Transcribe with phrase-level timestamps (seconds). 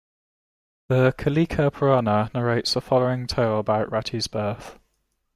[0.87, 4.79] The "Kalika Purana" narrates the following tale about Rati's birth.